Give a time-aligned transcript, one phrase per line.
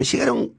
[0.00, 0.54] me llegaron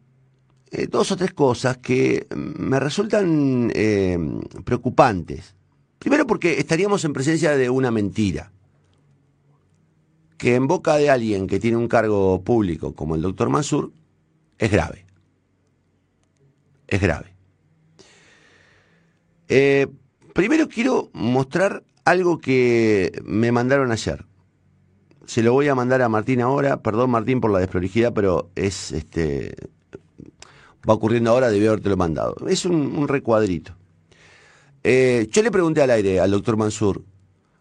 [0.69, 4.19] eh, dos o tres cosas que me resultan eh,
[4.63, 5.55] preocupantes.
[5.97, 8.51] Primero porque estaríamos en presencia de una mentira,
[10.37, 13.91] que en boca de alguien que tiene un cargo público como el doctor Mansur
[14.59, 15.07] es grave.
[16.87, 17.33] Es grave.
[19.47, 19.87] Eh,
[20.35, 24.23] primero quiero mostrar algo que me mandaron ayer.
[25.25, 26.81] Se lo voy a mandar a Martín ahora.
[26.81, 29.55] Perdón, Martín, por la desprolijidad, pero es este.
[30.87, 32.35] Va ocurriendo ahora, debí haberte lo mandado.
[32.47, 33.75] Es un, recuadrito.
[34.83, 37.03] Eh, yo le pregunté al aire al doctor Mansur,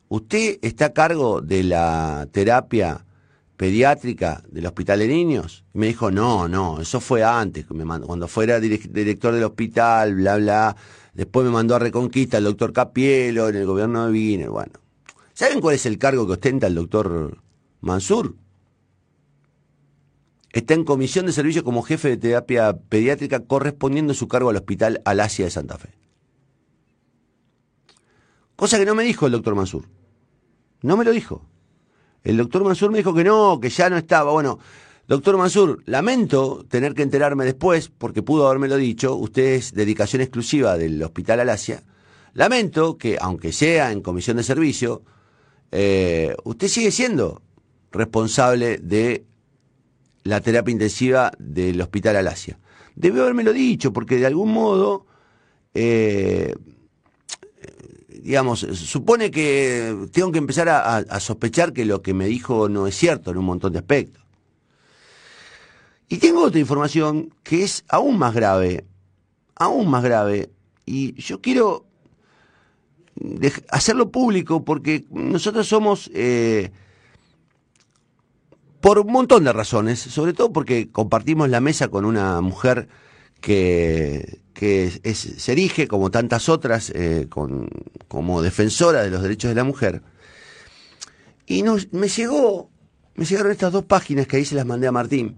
[0.08, 3.04] ¿usted está a cargo de la terapia
[3.58, 5.64] pediátrica del hospital de niños?
[5.74, 10.76] Y me dijo, no, no, eso fue antes, cuando fuera director del hospital, bla, bla.
[11.12, 14.48] Después me mandó a Reconquista el doctor Capielo en el gobierno de Wiener.
[14.48, 14.72] Bueno,
[15.34, 17.36] ¿saben cuál es el cargo que ostenta el doctor
[17.80, 18.36] Mansur?
[20.52, 25.00] Está en comisión de servicio como jefe de terapia pediátrica correspondiendo su cargo al hospital
[25.04, 25.90] Alasia de Santa Fe.
[28.56, 29.86] Cosa que no me dijo el doctor Mansur.
[30.82, 31.46] No me lo dijo.
[32.22, 34.32] El doctor Mansur me dijo que no, que ya no estaba.
[34.32, 34.58] Bueno,
[35.06, 40.76] doctor Mansur, lamento tener que enterarme después, porque pudo habérmelo dicho, usted es dedicación exclusiva
[40.76, 41.82] del Hospital Alasia.
[42.34, 45.02] Lamento que, aunque sea en comisión de servicio,
[45.72, 47.42] eh, usted sigue siendo
[47.92, 49.24] responsable de
[50.24, 52.58] la terapia intensiva del Hospital Alasia.
[52.94, 55.06] Debió habérmelo dicho, porque de algún modo,
[55.74, 56.54] eh,
[58.08, 62.94] digamos, supone que tengo que empezar a, sospechar que lo que me dijo no es
[62.94, 64.22] cierto en un montón de aspectos.
[66.08, 68.84] Y tengo otra información que es aún más grave,
[69.54, 70.50] aún más grave,
[70.84, 71.86] y yo quiero
[73.68, 76.72] hacerlo público porque nosotros somos eh,
[78.80, 82.88] por un montón de razones, sobre todo porque compartimos la mesa con una mujer
[83.40, 90.02] que, se erige, como tantas otras, eh, como defensora de los derechos de la mujer.
[91.46, 92.70] Y me llegó,
[93.16, 95.36] me llegaron estas dos páginas que ahí se las mandé a Martín,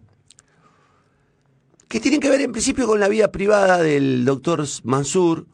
[1.89, 5.47] que tienen que ver en principio con la vida privada del doctor Mansur,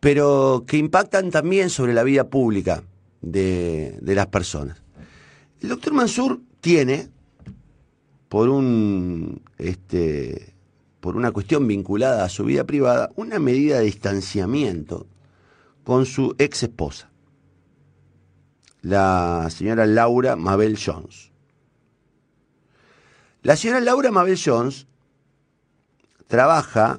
[0.00, 2.82] pero que impactan también sobre la vida pública
[3.20, 4.82] de, de las personas.
[5.60, 7.10] El doctor Mansur tiene,
[8.30, 10.54] por un este,
[11.00, 15.06] por una cuestión vinculada a su vida privada, una medida de distanciamiento
[15.84, 17.10] con su ex esposa,
[18.80, 21.32] la señora Laura Mabel Jones.
[23.42, 24.86] La señora Laura Mabel Jones
[26.28, 26.98] trabaja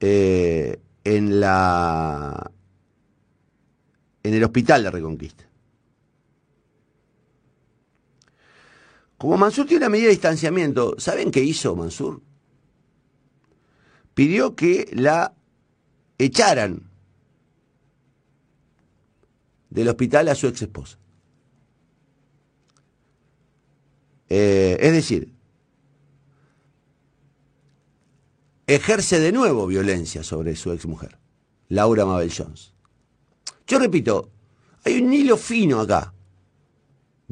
[0.00, 2.50] eh, en la
[4.22, 5.53] en el hospital de Reconquista.
[9.24, 12.20] Como Mansur tiene una medida de distanciamiento, ¿saben qué hizo Mansur?
[14.12, 15.32] Pidió que la
[16.18, 16.90] echaran
[19.70, 20.98] del hospital a su ex esposa.
[24.28, 25.32] Eh, es decir,
[28.66, 31.18] ejerce de nuevo violencia sobre su ex mujer,
[31.70, 32.74] Laura Mabel Jones.
[33.66, 34.30] Yo repito,
[34.84, 36.13] hay un hilo fino acá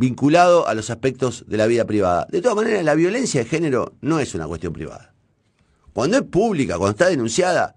[0.02, 2.26] vinculado a los aspectos de la vida privada.
[2.28, 5.14] De todas maneras, la violencia de género no es una cuestión privada.
[5.92, 7.76] Cuando es pública, cuando está denunciada,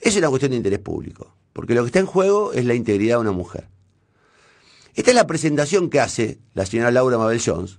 [0.00, 3.16] es una cuestión de interés público, porque lo que está en juego es la integridad
[3.16, 3.68] de una mujer.
[4.96, 7.78] Esta es la presentación que hace la señora Laura Mabel Jones.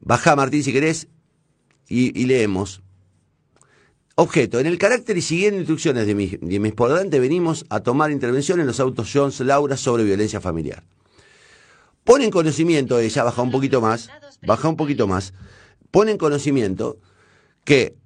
[0.00, 1.06] Baja, Martín, si querés,
[1.86, 2.82] y, leemos.
[4.16, 4.58] Objeto.
[4.58, 6.72] En el carácter y siguiendo instrucciones de mi, de mi
[7.20, 10.82] venimos a tomar intervención en los autos Jones Laura sobre violencia familiar.
[12.08, 14.08] Pone en conocimiento ella, baja un poquito más,
[14.40, 15.34] baja un poquito más,
[15.90, 16.96] pone en conocimiento
[17.64, 17.96] que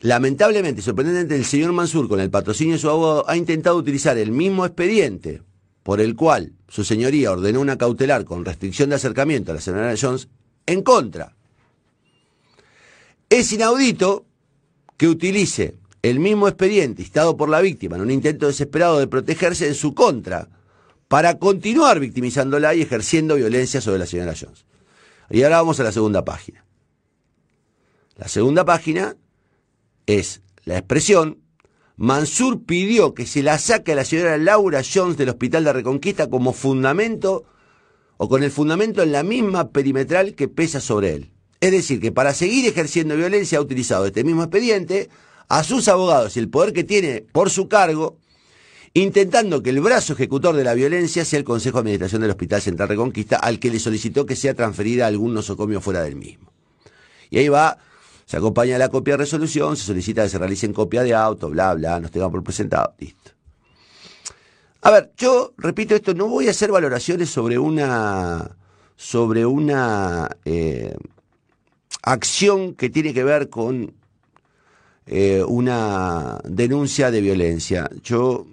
[0.00, 4.32] lamentablemente, sorprendentemente, el señor Mansur, con el patrocinio de su abogado, ha intentado utilizar el
[4.32, 5.42] mismo expediente
[5.82, 9.94] por el cual su señoría ordenó una cautelar con restricción de acercamiento a la señora
[10.00, 10.28] Jones
[10.64, 11.36] en contra.
[13.28, 14.24] Es inaudito
[14.96, 19.68] que utilice el mismo expediente instado por la víctima en un intento desesperado de protegerse
[19.68, 20.48] en su contra
[21.08, 24.64] para continuar victimizándola y ejerciendo violencia sobre la señora Jones.
[25.30, 26.64] Y ahora vamos a la segunda página.
[28.16, 29.16] La segunda página
[30.06, 31.42] es la expresión
[31.98, 36.28] Mansur pidió que se la saque a la señora Laura Jones del Hospital de Reconquista
[36.28, 37.44] como fundamento
[38.18, 41.32] o con el fundamento en la misma perimetral que pesa sobre él.
[41.60, 45.08] Es decir, que para seguir ejerciendo violencia ha utilizado este mismo expediente
[45.48, 48.18] a sus abogados y el poder que tiene por su cargo
[49.02, 52.62] intentando que el brazo ejecutor de la violencia sea el Consejo de Administración del Hospital
[52.62, 56.50] Central Reconquista, al que le solicitó que sea transferida algún nosocomio fuera del mismo.
[57.28, 57.76] Y ahí va,
[58.24, 61.74] se acompaña la copia de resolución, se solicita que se realicen copia de auto, bla,
[61.74, 63.32] bla, nos tengan por presentado, listo.
[64.80, 68.56] A ver, yo repito esto, no voy a hacer valoraciones sobre una
[68.96, 70.96] sobre una eh,
[72.02, 73.92] acción que tiene que ver con
[75.04, 77.90] eh, una denuncia de violencia.
[78.02, 78.46] Yo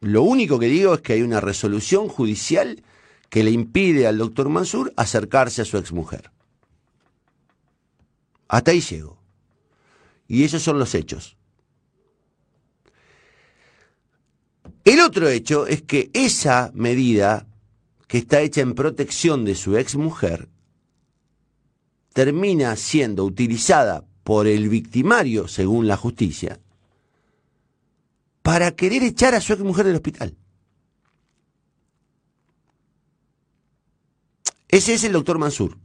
[0.00, 2.82] lo único que digo es que hay una resolución judicial
[3.28, 6.30] que le impide al doctor Mansur acercarse a su exmujer.
[8.48, 9.18] Hasta ahí llego.
[10.26, 11.36] Y esos son los hechos.
[14.84, 17.46] El otro hecho es que esa medida,
[18.06, 20.48] que está hecha en protección de su exmujer,
[22.14, 26.58] termina siendo utilizada por el victimario, según la justicia,
[28.48, 30.34] para querer echar a su exmujer del hospital.
[34.66, 35.76] Ese es el doctor Mansur.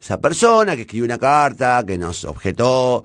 [0.00, 3.04] Esa persona que escribió una carta, que nos objetó,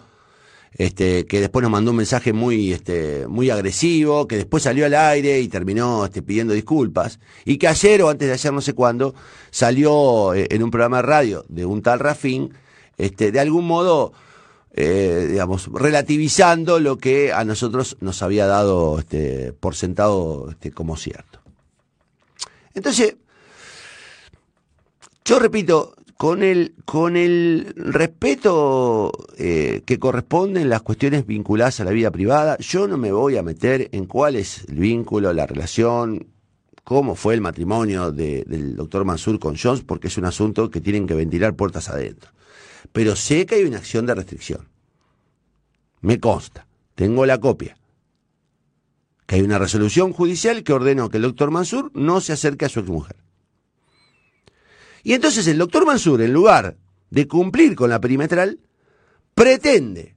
[0.72, 4.94] este, que después nos mandó un mensaje muy, este, muy agresivo, que después salió al
[4.94, 8.72] aire y terminó este, pidiendo disculpas, y que ayer o antes de ayer no sé
[8.72, 9.16] cuándo
[9.52, 12.54] salió eh, en un programa de radio de un tal Rafín,
[12.96, 14.14] este, de algún modo,
[14.74, 20.98] eh, digamos, relativizando lo que a nosotros nos había dado este, por sentado este, como
[20.98, 21.40] cierto.
[22.74, 23.16] Entonces,
[25.24, 31.84] yo repito, con el, con el respeto eh, que corresponde en las cuestiones vinculadas a
[31.84, 35.46] la vida privada, yo no me voy a meter en cuál es el vínculo, la
[35.46, 36.28] relación,
[36.84, 41.08] cómo fue el matrimonio del doctor Mansur con Jones, porque es un asunto que tienen
[41.08, 42.32] que ventilar puertas adentro.
[42.94, 44.70] Pero sé que hay una acción de restricción.
[46.00, 47.76] Me consta, tengo la copia.
[49.26, 52.70] Que hay una resolución judicial que ordenó que el doctor Mansur no se acerque a
[52.70, 53.18] su exmujer.
[55.02, 56.78] Y entonces el doctor Mansur, en lugar
[57.10, 58.60] de cumplir con la perimetral,
[59.34, 60.16] pretende,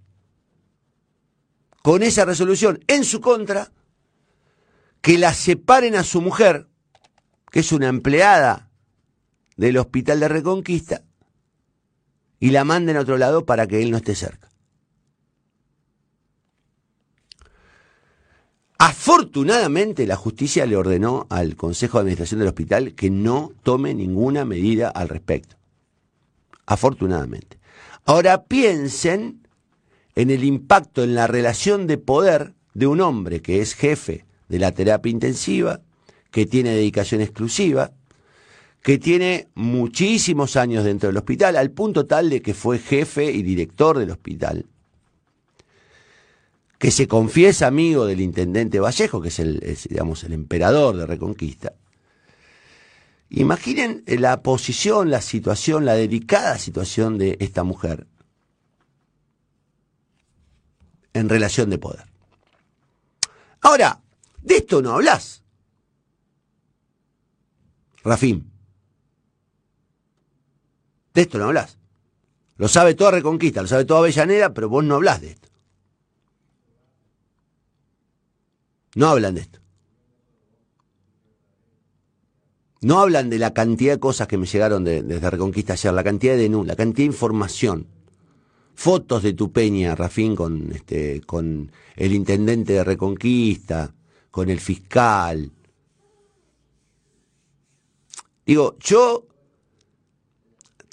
[1.82, 3.72] con esa resolución en su contra,
[5.00, 6.68] que la separen a su mujer,
[7.50, 8.70] que es una empleada
[9.56, 11.05] del Hospital de Reconquista,
[12.40, 14.48] y la manden a otro lado para que él no esté cerca.
[18.78, 24.44] Afortunadamente la justicia le ordenó al Consejo de Administración del hospital que no tome ninguna
[24.44, 25.56] medida al respecto.
[26.66, 27.58] Afortunadamente.
[28.04, 29.46] Ahora piensen
[30.14, 34.58] en el impacto en la relación de poder de un hombre que es jefe de
[34.58, 35.80] la terapia intensiva,
[36.30, 37.92] que tiene dedicación exclusiva,
[38.86, 43.42] que tiene muchísimos años dentro del hospital, al punto tal de que fue jefe y
[43.42, 44.64] director del hospital
[46.78, 51.72] que se confiesa amigo del intendente Vallejo, que es el, digamos, el emperador de Reconquista.
[53.28, 58.06] Imaginen la posición, la situación, la delicada situación de esta mujer
[61.12, 62.04] en relación de poder.
[63.62, 64.00] Ahora,
[64.42, 65.42] de esto no hablas.
[68.04, 68.55] Rafín.
[71.16, 71.78] De esto no hablas.
[72.58, 75.48] Lo sabe toda Reconquista, lo sabe toda Avellaneda, pero vos no hablas de esto.
[78.96, 79.58] No hablan de esto.
[82.82, 86.36] No hablan de la cantidad de cosas que me llegaron desde Reconquista ayer, la cantidad
[86.36, 87.86] de nu, la cantidad de información.
[88.74, 93.94] Fotos de tu peña, Rafín, con, este, con el intendente de Reconquista,
[94.30, 95.50] con el fiscal.
[98.44, 99.25] Digo, yo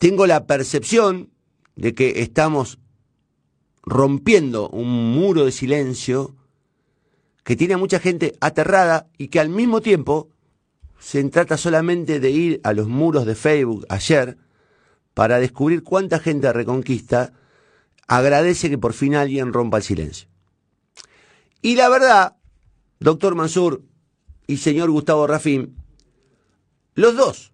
[0.03, 1.29] tengo la percepción
[1.77, 2.77] de que estamos
[3.83, 6.35] rompiendo un muro de silencio
[7.45, 10.27] que tiene a mucha gente aterrada y que al mismo tiempo
[10.99, 14.37] se trata solamente de ir a los muros de Facebook ayer
[15.13, 17.31] para descubrir cuánta gente Reconquista
[18.05, 20.27] agradece que por fin alguien rompa el silencio.
[21.61, 22.35] Y la verdad,
[22.99, 23.81] doctor Mansur
[24.47, 25.77] y señor Gustavo Rafín,
[26.93, 27.52] los dos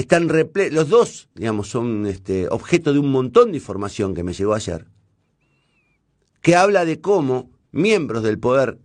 [0.00, 4.54] están los dos, digamos, son este, objeto de un montón de información que me llegó
[4.54, 4.86] ayer,
[6.40, 8.78] que habla de cómo miembros del poder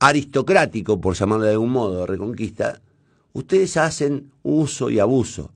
[0.00, 2.82] aristocrático, por llamarlo de algún modo, reconquista,
[3.34, 5.52] ustedes hacen uso y abuso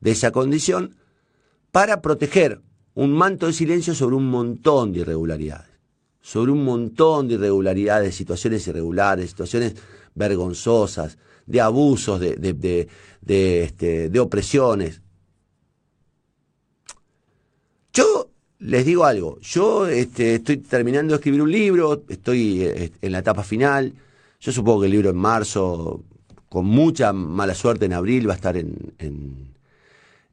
[0.00, 0.96] de esa condición
[1.70, 2.62] para proteger
[2.94, 5.78] un manto de silencio sobre un montón de irregularidades,
[6.22, 9.74] sobre un montón de irregularidades, situaciones irregulares, situaciones
[10.14, 11.18] vergonzosas,
[11.50, 12.88] de abusos, de, de,
[13.20, 15.02] de, este, de opresiones.
[17.92, 18.30] Yo
[18.60, 22.62] les digo algo, yo este, estoy terminando de escribir un libro, estoy
[23.00, 23.94] en la etapa final,
[24.40, 26.04] yo supongo que el libro en marzo,
[26.48, 28.94] con mucha mala suerte en abril, va a estar en,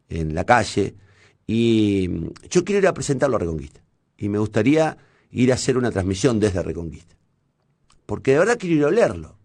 [0.10, 0.96] en, la calle,
[1.46, 2.10] Y
[2.50, 3.82] yo quiero ir a presentarlo a Reconquista.
[4.18, 4.98] Y me gustaría
[5.32, 7.16] ir a hacer una transmisión desde Reconquista.
[8.06, 9.38] Porque de verdad quiero ir a leerlo.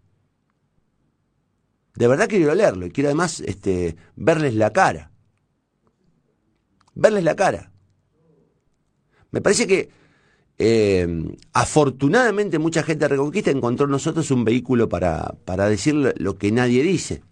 [1.95, 2.85] De verdad quiero leerlo.
[2.85, 5.11] Y quiero además este, verles la cara.
[6.95, 7.71] Verles la cara.
[9.31, 9.89] Me parece que
[10.59, 11.07] eh,
[11.53, 16.51] afortunadamente mucha gente de Reconquista encontró en nosotros un vehículo para, para decir lo que
[16.51, 17.23] nadie dice.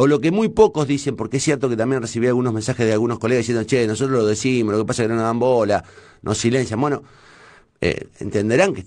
[0.00, 2.92] O lo que muy pocos dicen, porque es cierto que también recibí algunos mensajes de
[2.92, 5.40] algunos colegas diciendo, che, nosotros lo decimos, lo que pasa es que no nos dan
[5.40, 5.84] bola,
[6.22, 6.80] nos silencian.
[6.80, 7.02] Bueno,
[7.80, 8.84] eh, entenderán que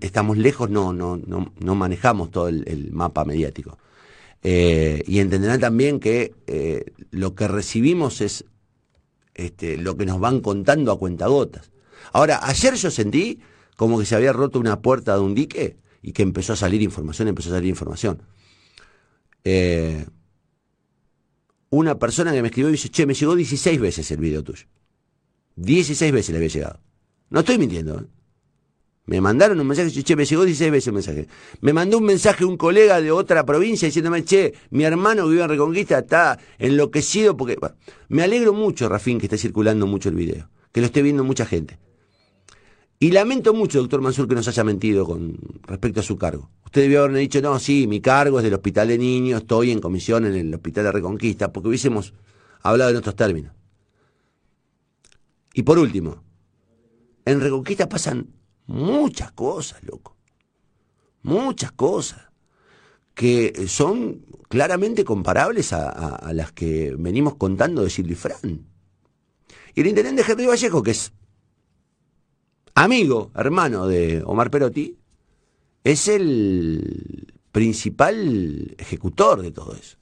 [0.00, 3.76] estamos lejos, no, no, no, no manejamos todo el, mapa mediático.
[4.44, 6.34] Eh, y entenderán también que
[7.10, 8.44] lo que recibimos es
[9.34, 11.72] este, lo que nos van contando a cuentagotas.
[12.12, 13.40] Ahora, ayer yo sentí
[13.76, 16.82] como que se había roto una puerta de un dique y que empezó a salir
[16.82, 18.22] información, empezó a salir información.
[19.42, 20.06] Eh,
[21.70, 24.66] una persona que me escribió y dice, che, me llegó 16 veces el video tuyo.
[25.56, 26.80] 16 veces le había llegado.
[27.30, 28.06] No estoy mintiendo.
[29.06, 31.28] Me mandaron un mensaje, che, me llegó 16 veces el mensaje.
[31.60, 35.42] Me mandó un mensaje un colega de otra provincia diciéndome, che, mi hermano que vive
[35.42, 37.58] en Reconquista está enloquecido porque...
[38.08, 41.44] me alegro mucho, Rafín, que esté circulando mucho el video, que lo esté viendo mucha
[41.44, 41.78] gente.
[42.98, 46.50] Y lamento mucho, doctor Mansur, que nos haya mentido con respecto a su cargo.
[46.64, 49.80] Usted debió haberme dicho, no, sí, mi cargo es del Hospital de Niños, estoy en
[49.80, 52.14] comisión en el Hospital de Reconquista, porque hubiésemos
[52.62, 53.52] hablado en otros términos.
[55.52, 56.24] Y por último,
[57.26, 58.28] en Reconquista pasan
[58.66, 60.16] muchas cosas, loco.
[61.22, 62.20] Muchas cosas
[63.14, 68.66] que son claramente comparables a, las que venimos contando de Silvio Fran.
[69.74, 71.12] Y el intendente Henry Vallejo, que es
[72.74, 74.98] amigo, hermano de Omar Perotti,
[75.84, 79.92] es el principal ejecutor de todo eso.